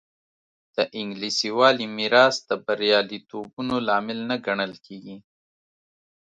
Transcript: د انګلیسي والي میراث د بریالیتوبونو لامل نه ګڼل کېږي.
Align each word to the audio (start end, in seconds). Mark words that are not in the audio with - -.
د 0.75 0.77
انګلیسي 0.99 1.49
والي 1.57 1.87
میراث 1.97 2.35
د 2.49 2.51
بریالیتوبونو 2.65 3.75
لامل 3.87 4.19
نه 4.29 4.35
ګڼل 4.45 4.73
کېږي. 4.85 5.17